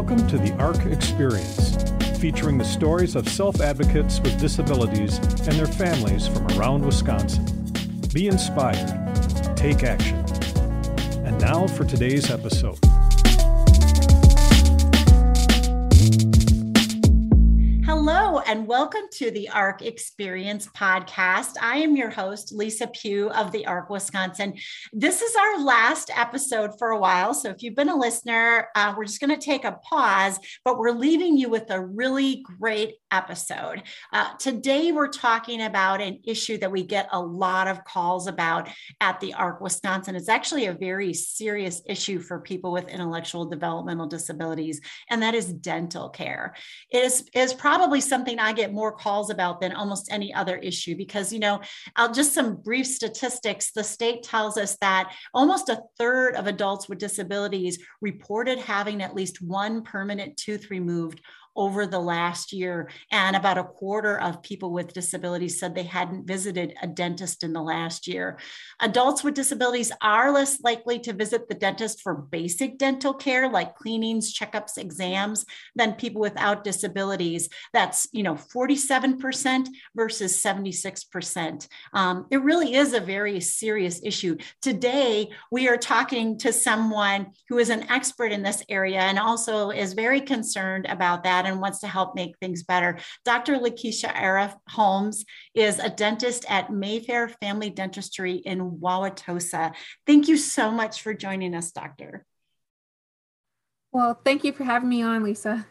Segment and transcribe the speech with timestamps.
[0.00, 1.76] Welcome to the ARC Experience,
[2.18, 7.44] featuring the stories of self advocates with disabilities and their families from around Wisconsin.
[8.14, 8.88] Be inspired,
[9.58, 10.16] take action.
[11.26, 12.78] And now for today's episode.
[18.46, 21.56] And welcome to the ARC Experience podcast.
[21.60, 24.54] I am your host, Lisa Pugh of the ARC Wisconsin.
[24.92, 27.34] This is our last episode for a while.
[27.34, 30.78] So if you've been a listener, uh, we're just going to take a pause, but
[30.78, 33.82] we're leaving you with a really great episode.
[34.12, 38.68] Uh, today, we're talking about an issue that we get a lot of calls about
[39.00, 40.14] at the ARC Wisconsin.
[40.14, 45.52] It's actually a very serious issue for people with intellectual developmental disabilities, and that is
[45.52, 46.54] dental care.
[46.90, 50.96] It is, is probably something I get more calls about than almost any other issue
[50.96, 51.60] because, you know,
[51.96, 53.72] I'll just some brief statistics.
[53.72, 59.14] The state tells us that almost a third of adults with disabilities reported having at
[59.14, 61.20] least one permanent tooth removed
[61.60, 62.88] over the last year.
[63.12, 67.52] And about a quarter of people with disabilities said they hadn't visited a dentist in
[67.52, 68.38] the last year.
[68.80, 73.76] Adults with disabilities are less likely to visit the dentist for basic dental care like
[73.76, 75.44] cleanings, checkups, exams
[75.76, 77.50] than people without disabilities.
[77.74, 81.68] That's, you know, 47% versus 76%.
[81.92, 84.38] Um, it really is a very serious issue.
[84.62, 89.68] Today, we are talking to someone who is an expert in this area and also
[89.68, 92.98] is very concerned about that and wants to help make things better.
[93.24, 93.56] Dr.
[93.56, 99.74] Lakisha Ara Holmes is a dentist at Mayfair Family Dentistry in Wauwatosa.
[100.06, 102.24] Thank you so much for joining us, Doctor.
[103.92, 105.66] Well, thank you for having me on, Lisa.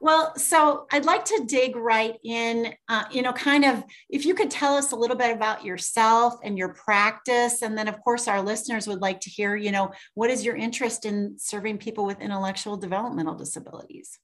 [0.00, 4.34] Well, so I'd like to dig right in, uh, you know, kind of if you
[4.34, 7.62] could tell us a little bit about yourself and your practice.
[7.62, 10.56] And then, of course, our listeners would like to hear, you know, what is your
[10.56, 14.18] interest in serving people with intellectual developmental disabilities?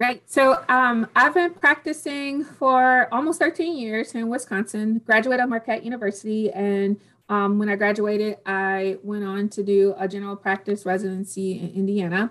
[0.00, 0.22] Right.
[0.24, 6.50] So um, I've been practicing for almost 13 years in Wisconsin, graduated Marquette University.
[6.50, 11.68] And um, when I graduated, I went on to do a general practice residency in
[11.74, 12.30] Indiana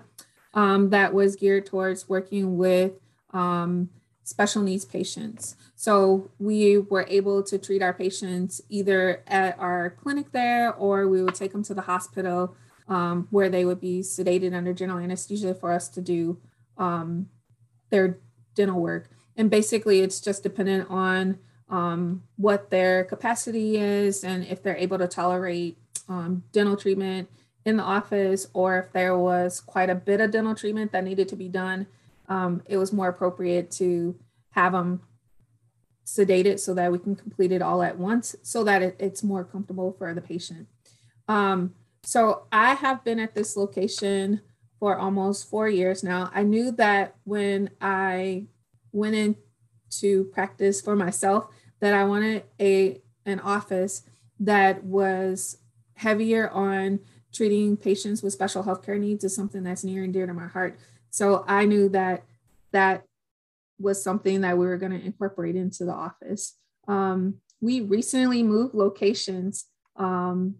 [0.52, 2.94] um, that was geared towards working with
[3.32, 3.88] um,
[4.24, 5.54] special needs patients.
[5.76, 11.22] So we were able to treat our patients either at our clinic there or we
[11.22, 12.56] would take them to the hospital
[12.88, 16.36] um, where they would be sedated under general anesthesia for us to do
[16.76, 17.28] um,
[17.90, 18.18] their
[18.54, 19.10] dental work.
[19.36, 24.98] And basically, it's just dependent on um, what their capacity is and if they're able
[24.98, 25.78] to tolerate
[26.08, 27.28] um, dental treatment
[27.64, 31.28] in the office or if there was quite a bit of dental treatment that needed
[31.28, 31.86] to be done.
[32.28, 34.18] Um, it was more appropriate to
[34.50, 35.02] have them
[36.04, 39.44] sedated so that we can complete it all at once so that it, it's more
[39.44, 40.66] comfortable for the patient.
[41.28, 44.40] Um, so I have been at this location
[44.80, 46.30] for almost four years now.
[46.34, 48.46] I knew that when I
[48.92, 51.46] went into practice for myself,
[51.80, 54.02] that I wanted a an office
[54.40, 55.58] that was
[55.94, 57.00] heavier on
[57.32, 60.78] treating patients with special healthcare needs is something that's near and dear to my heart.
[61.10, 62.24] So I knew that
[62.72, 63.04] that
[63.78, 66.56] was something that we were going to incorporate into the office.
[66.88, 70.56] Um, we recently moved locations um,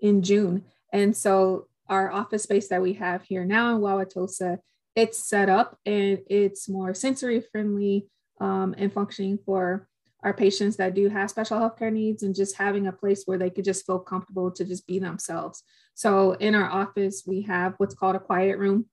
[0.00, 0.64] in June.
[0.92, 4.56] And so our office space that we have here now in Wauwatosa,
[4.96, 8.06] it's set up and it's more sensory friendly
[8.40, 9.86] um, and functioning for
[10.22, 13.50] our patients that do have special healthcare needs and just having a place where they
[13.50, 15.64] could just feel comfortable to just be themselves.
[15.94, 18.86] So in our office, we have what's called a quiet room.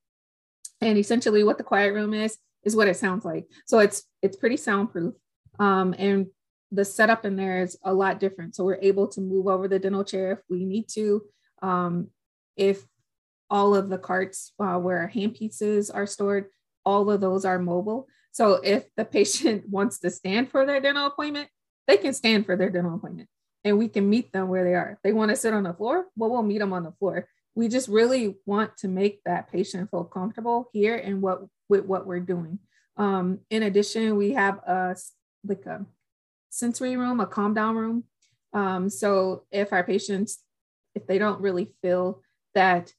[0.82, 3.46] And essentially what the quiet room is, is what it sounds like.
[3.66, 5.14] So it's it's pretty soundproof.
[5.58, 6.28] Um, and
[6.72, 8.56] the setup in there is a lot different.
[8.56, 11.22] So we're able to move over the dental chair if we need to.
[11.62, 12.10] Um,
[12.60, 12.86] if
[13.50, 16.46] all of the carts uh, where hand pieces are stored,
[16.86, 18.08] all of those are mobile.
[18.32, 21.50] So if the patient wants to stand for their dental appointment,
[21.88, 23.30] they can stand for their dental appointment
[23.64, 25.00] and we can meet them where they are.
[25.04, 27.28] They want to sit on the floor, well, we'll meet them on the floor.
[27.56, 32.06] We just really want to make that patient feel comfortable here and what with what
[32.06, 32.60] we're doing.
[32.98, 34.96] Um, in addition, we have a
[35.44, 35.86] like a
[36.50, 38.04] sensory room, a calm down room.
[38.54, 40.40] Um, so if our patients,
[40.96, 42.22] if they don't really feel
[42.56, 42.94] that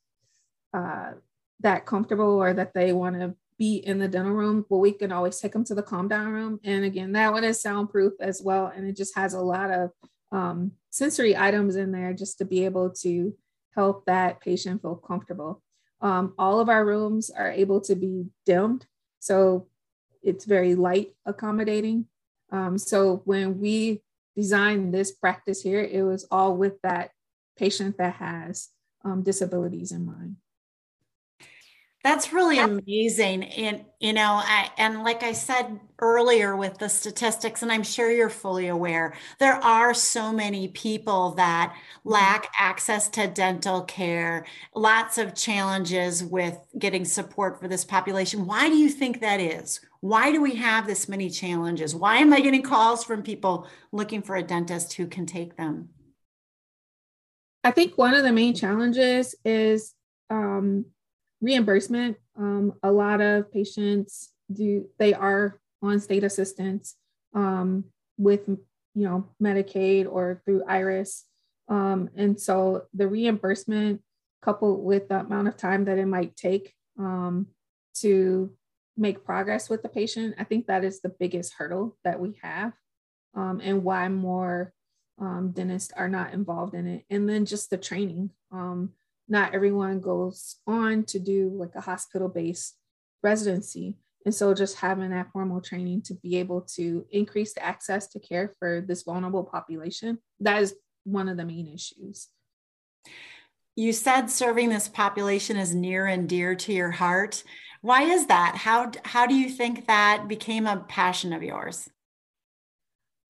[0.72, 1.12] uh,
[1.60, 5.12] that comfortable or that they want to be in the dental room, well, we can
[5.12, 6.58] always take them to the calm down room.
[6.64, 8.72] And again, that one is soundproof as well.
[8.74, 9.90] And it just has a lot of
[10.32, 13.34] um, sensory items in there just to be able to
[13.74, 15.62] help that patient feel comfortable.
[16.00, 18.86] Um, all of our rooms are able to be dimmed.
[19.18, 19.68] So
[20.22, 22.06] it's very light accommodating.
[22.50, 24.02] Um, so when we
[24.34, 27.10] designed this practice here, it was all with that
[27.58, 28.70] patient that has
[29.04, 30.36] um, disabilities in mind.
[32.02, 33.44] That's really amazing.
[33.44, 38.10] And, you know, I, and like I said earlier with the statistics, and I'm sure
[38.10, 45.18] you're fully aware, there are so many people that lack access to dental care, lots
[45.18, 48.46] of challenges with getting support for this population.
[48.46, 49.80] Why do you think that is?
[50.00, 51.94] Why do we have this many challenges?
[51.94, 55.90] Why am I getting calls from people looking for a dentist who can take them?
[57.62, 59.94] I think one of the main challenges is
[60.30, 60.86] um,
[61.40, 62.16] reimbursement.
[62.38, 66.96] Um, a lot of patients do they are on state assistance
[67.34, 67.84] um,
[68.16, 68.58] with you
[68.94, 71.24] know Medicaid or through IRIS,
[71.68, 74.02] um, and so the reimbursement
[74.42, 77.46] coupled with the amount of time that it might take um,
[77.94, 78.50] to
[78.96, 82.72] make progress with the patient, I think that is the biggest hurdle that we have,
[83.34, 84.72] um, and why more
[85.20, 87.04] um, dentists are not involved in it.
[87.10, 88.30] And then just the training.
[88.50, 88.92] Um,
[89.28, 92.76] not everyone goes on to do like a hospital based
[93.22, 93.96] residency.
[94.26, 98.18] And so just having that formal training to be able to increase the access to
[98.18, 100.74] care for this vulnerable population, that is
[101.04, 102.28] one of the main issues.
[103.76, 107.44] You said serving this population is near and dear to your heart.
[107.82, 108.56] Why is that?
[108.56, 111.88] How, how do you think that became a passion of yours?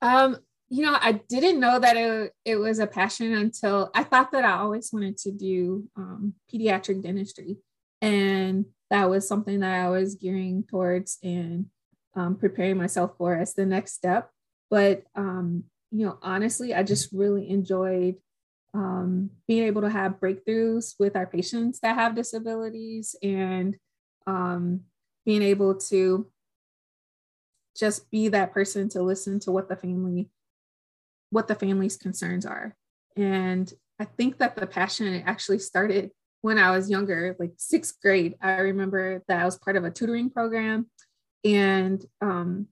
[0.02, 0.38] Um,
[0.70, 4.44] you know, I didn't know that it, it was a passion until I thought that
[4.44, 7.56] I always wanted to do um, pediatric dentistry.
[8.00, 11.66] And that was something that I was gearing towards and
[12.14, 14.30] um, preparing myself for as the next step.
[14.70, 18.14] But, um, you know, honestly, I just really enjoyed
[18.72, 23.76] um, being able to have breakthroughs with our patients that have disabilities and
[24.24, 24.82] um,
[25.26, 26.30] being able to
[27.76, 30.30] just be that person to listen to what the family
[31.30, 32.76] what the family's concerns are.
[33.16, 36.10] And I think that the passion actually started
[36.42, 38.34] when I was younger, like sixth grade.
[38.40, 40.86] I remember that I was part of a tutoring program,
[41.44, 42.66] and um,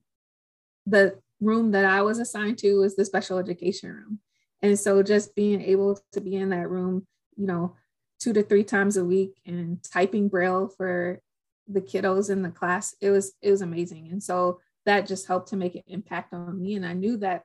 [0.85, 4.19] the room that I was assigned to was the special education room.
[4.61, 7.07] And so just being able to be in that room,
[7.37, 7.75] you know,
[8.19, 11.21] two to three times a week and typing braille for
[11.67, 14.09] the kiddos in the class, it was it was amazing.
[14.11, 16.75] And so that just helped to make an impact on me.
[16.75, 17.43] And I knew that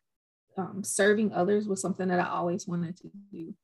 [0.56, 3.54] um, serving others was something that I always wanted to do.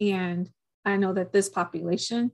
[0.00, 0.50] And
[0.84, 2.32] I know that this population,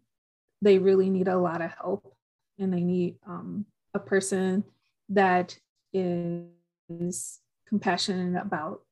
[0.62, 2.14] they really need a lot of help
[2.58, 4.64] and they need um, a person
[5.08, 5.58] that
[5.92, 8.82] is compassionate about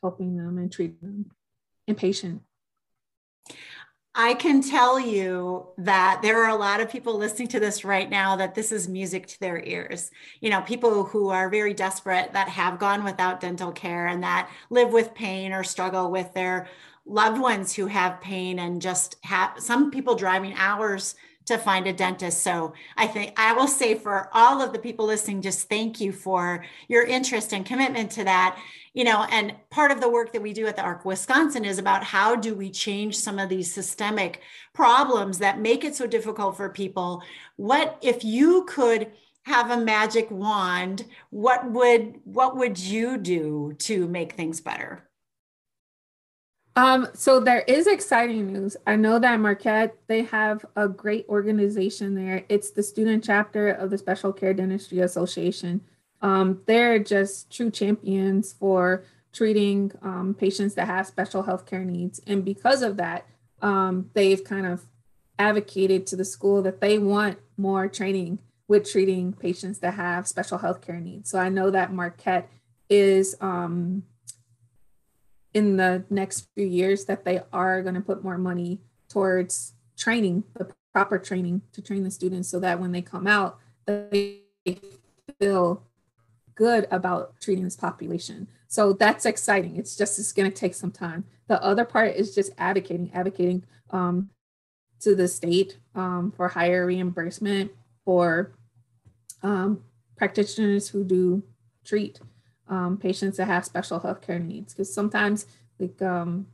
[0.00, 1.30] helping them and treating them
[1.86, 2.42] and patient
[4.20, 8.10] I can tell you that there are a lot of people listening to this right
[8.10, 10.10] now that this is music to their ears.
[10.40, 14.50] You know, people who are very desperate that have gone without dental care and that
[14.70, 16.66] live with pain or struggle with their
[17.06, 21.14] loved ones who have pain and just have some people driving hours
[21.48, 22.42] to find a dentist.
[22.42, 26.12] So I think I will say for all of the people listening, just thank you
[26.12, 28.58] for your interest and commitment to that.
[28.94, 31.78] You know, and part of the work that we do at the ARC Wisconsin is
[31.78, 34.40] about how do we change some of these systemic
[34.74, 37.22] problems that make it so difficult for people.
[37.56, 39.12] What if you could
[39.48, 45.07] have a magic wand, what would what would you do to make things better?
[46.78, 48.76] Um, so there is exciting news.
[48.86, 52.44] I know that Marquette, they have a great organization there.
[52.48, 55.80] It's the student chapter of the Special Care Dentistry Association.
[56.22, 62.20] Um, they're just true champions for treating um, patients that have special health care needs.
[62.28, 63.26] And because of that,
[63.60, 64.86] um, they've kind of
[65.36, 70.58] advocated to the school that they want more training with treating patients that have special
[70.58, 71.28] health care needs.
[71.28, 72.48] So I know that Marquette
[72.88, 74.04] is um,
[75.58, 80.44] in the next few years that they are going to put more money towards training,
[80.54, 84.42] the proper training to train the students so that when they come out, they
[85.40, 85.82] feel
[86.54, 88.46] good about treating this population.
[88.68, 89.76] So that's exciting.
[89.76, 91.24] It's just it's going to take some time.
[91.48, 94.30] The other part is just advocating, advocating um,
[95.00, 97.72] to the state um, for higher reimbursement
[98.04, 98.52] for
[99.42, 99.82] um,
[100.16, 101.42] practitioners who do
[101.84, 102.20] treat
[102.68, 104.74] um, patients that have special healthcare needs.
[104.74, 105.46] Because sometimes
[105.78, 106.46] like um,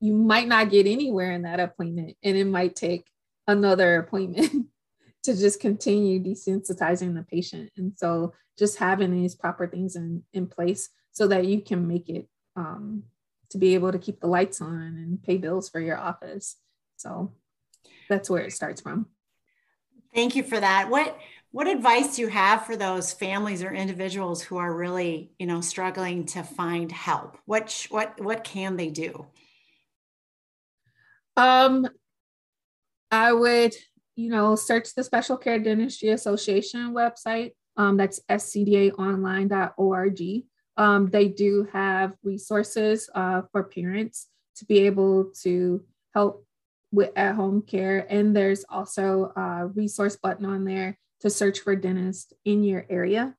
[0.00, 3.06] you might not get anywhere in that appointment and it might take
[3.46, 4.66] another appointment
[5.22, 7.70] to just continue desensitizing the patient.
[7.76, 12.08] And so just having these proper things in, in place so that you can make
[12.08, 12.26] it
[12.56, 13.04] um,
[13.50, 16.56] to be able to keep the lights on and pay bills for your office.
[16.96, 17.32] So
[18.08, 19.06] that's where it starts from.
[20.14, 20.90] Thank you for that.
[20.90, 21.16] What
[21.52, 25.60] what advice do you have for those families or individuals who are really you know
[25.60, 29.26] struggling to find help what what what can they do
[31.36, 31.86] um
[33.10, 33.74] i would
[34.16, 37.52] you know, search the Special Care Dentistry Association website.
[37.76, 40.20] Um, that's scdaonline.org.
[40.76, 45.82] Um, they do have resources uh, for parents to be able to
[46.14, 46.46] help
[46.92, 48.06] with at home care.
[48.10, 53.34] And there's also a resource button on there to search for dentists in your area.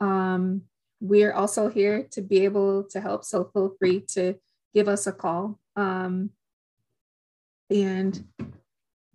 [0.00, 0.62] Um,
[1.00, 4.36] we're also here to be able to help, so feel free to
[4.72, 5.58] give us a call.
[5.76, 6.30] Um,
[7.70, 8.24] and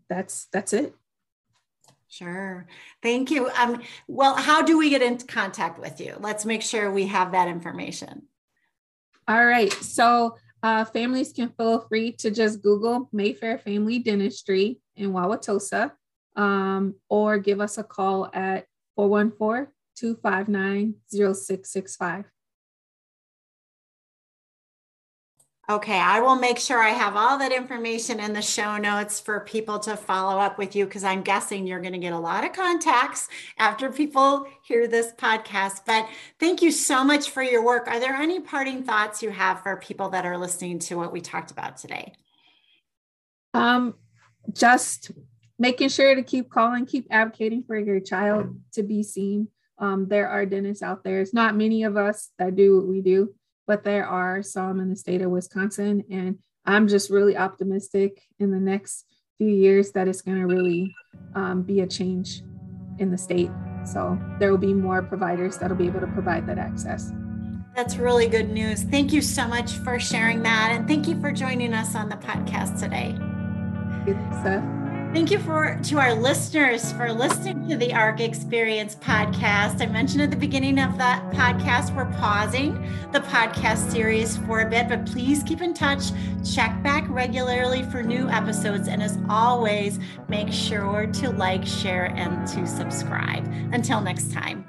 [0.10, 0.94] that's that's it.
[2.08, 2.66] Sure.
[3.04, 3.50] Thank you.
[3.52, 6.16] Um, well, how do we get into contact with you?
[6.20, 8.24] Let's make sure we have that information.
[9.28, 9.72] All right.
[9.72, 15.92] So uh, families can feel free to just Google Mayfair Family Dentistry in Wauwatosa
[16.40, 18.66] um, or give us a call at
[18.96, 22.26] 414 259 0665.
[25.70, 29.42] Okay, I will make sure I have all that information in the show notes for
[29.42, 32.44] people to follow up with you because I'm guessing you're going to get a lot
[32.44, 33.28] of contacts
[33.60, 35.82] after people hear this podcast.
[35.86, 36.08] But
[36.40, 37.88] thank you so much for your work.
[37.88, 41.22] Are there any parting thoughts you have for people that are listening to what we
[41.22, 42.14] talked about today?
[43.54, 43.94] Um,
[44.54, 45.12] just
[45.60, 49.50] making sure to keep calling, keep advocating for your child to be seen.
[49.78, 51.22] Um, there are dentists out there.
[51.22, 53.34] It's not many of us that do what we do
[53.70, 56.04] but there are some in the state of Wisconsin.
[56.10, 59.06] And I'm just really optimistic in the next
[59.38, 60.92] few years that it's going to really
[61.36, 62.42] um, be a change
[62.98, 63.52] in the state.
[63.86, 67.12] So there will be more providers that'll be able to provide that access.
[67.76, 68.82] That's really good news.
[68.82, 70.72] Thank you so much for sharing that.
[70.72, 73.16] And thank you for joining us on the podcast today.
[73.20, 74.79] Thank you, Lisa.
[75.12, 79.82] Thank you for to our listeners for listening to the ARC Experience podcast.
[79.82, 82.74] I mentioned at the beginning of that podcast, we're pausing
[83.12, 86.12] the podcast series for a bit, but please keep in touch.
[86.48, 88.88] Check back regularly for new episodes.
[88.88, 89.98] And as always,
[90.28, 93.48] make sure to like, share, and to subscribe.
[93.74, 94.64] Until next time.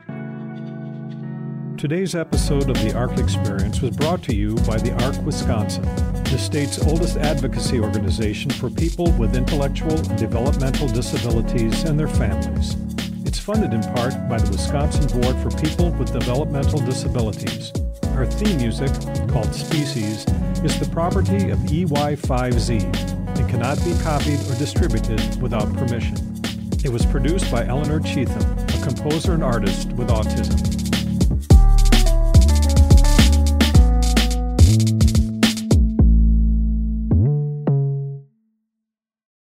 [1.81, 5.83] Today's episode of the ARC Experience was brought to you by the ARC Wisconsin,
[6.25, 12.77] the state's oldest advocacy organization for people with intellectual and developmental disabilities and their families.
[13.25, 17.73] It's funded in part by the Wisconsin Board for People with Developmental Disabilities.
[18.09, 18.93] Our theme music,
[19.31, 20.27] called Species,
[20.63, 26.19] is the property of EY5Z and cannot be copied or distributed without permission.
[26.85, 30.70] It was produced by Eleanor Cheatham, a composer and artist with autism.